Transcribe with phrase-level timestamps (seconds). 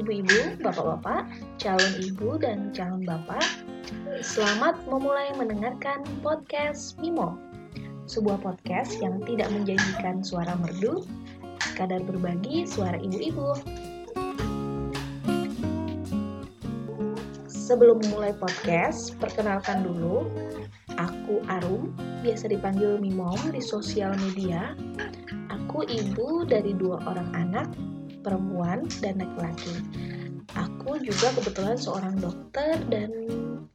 [0.00, 1.28] bapak-bapak,
[1.60, 3.44] calon ibu dan calon bapak.
[4.24, 7.36] Selamat memulai mendengarkan podcast Mimo.
[8.08, 11.04] Sebuah podcast yang tidak menjanjikan suara merdu,
[11.60, 13.60] sekadar berbagi suara ibu-ibu.
[17.44, 20.24] Sebelum memulai podcast, perkenalkan dulu,
[20.96, 21.92] aku Arum,
[22.24, 24.72] biasa dipanggil Mimo di sosial media.
[25.52, 27.68] Aku ibu dari dua orang anak,
[28.20, 29.74] perempuan dan laki-laki.
[30.58, 33.10] Aku juga kebetulan seorang dokter dan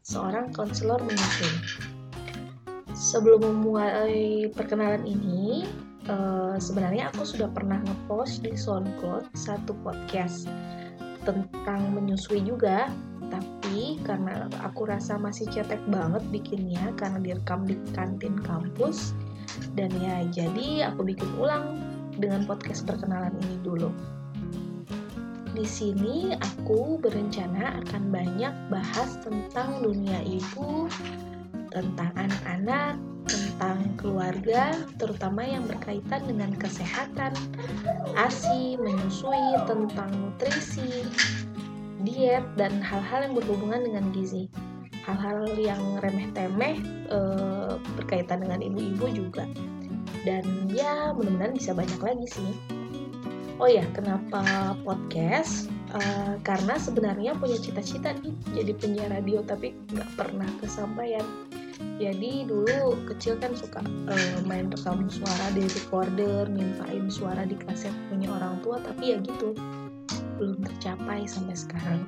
[0.04, 1.84] seorang konselor menyusui.
[2.96, 5.68] Sebelum memulai perkenalan ini,
[6.08, 10.48] uh, sebenarnya aku sudah pernah ngepost di SoundCloud satu podcast
[11.28, 12.88] tentang menyusui juga,
[13.28, 19.12] tapi karena aku rasa masih cetek banget bikinnya karena direkam di kantin kampus
[19.76, 21.80] dan ya jadi aku bikin ulang
[22.16, 23.92] dengan podcast perkenalan ini dulu.
[25.56, 30.92] Di sini aku berencana akan banyak bahas tentang dunia ibu,
[31.72, 37.32] tentang anak-anak, tentang keluarga, terutama yang berkaitan dengan kesehatan,
[38.20, 41.08] ASI, menyusui, tentang nutrisi,
[42.04, 44.52] diet, dan hal-hal yang berhubungan dengan gizi.
[45.08, 47.20] Hal-hal yang remeh-temeh e,
[47.96, 49.48] berkaitan dengan ibu-ibu juga.
[50.28, 52.75] Dan ya mudah-mudahan bisa banyak lagi sih
[53.60, 55.72] oh ya kenapa podcast?
[55.96, 61.24] Uh, karena sebenarnya punya cita-cita nih jadi penyiar radio tapi nggak pernah kesampaian.
[62.00, 67.92] Jadi dulu kecil kan suka uh, main rekam suara di recorder mintain suara di kaset
[68.12, 69.56] punya orang tua tapi ya gitu
[70.36, 72.02] belum tercapai sampai sekarang.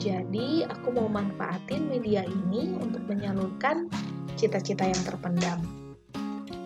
[0.00, 3.92] Jadi aku mau manfaatin media ini untuk menyalurkan
[4.40, 5.60] cita-cita yang terpendam.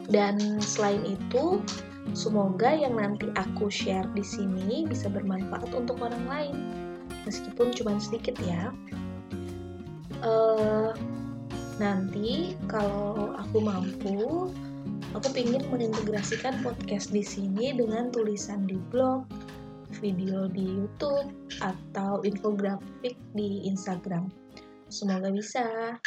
[0.06, 1.58] Dan selain itu
[2.12, 6.56] Semoga yang nanti aku share di sini bisa bermanfaat untuk orang lain,
[7.26, 8.70] meskipun cuma sedikit ya.
[10.22, 10.94] Uh,
[11.76, 14.48] nanti kalau aku mampu,
[15.12, 19.26] aku ingin mengintegrasikan podcast di sini dengan tulisan di blog,
[20.00, 21.30] video di YouTube,
[21.60, 24.30] atau infografik di Instagram.
[24.88, 25.98] Semoga bisa.